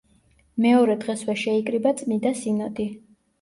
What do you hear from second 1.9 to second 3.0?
წმიდა სინოდი.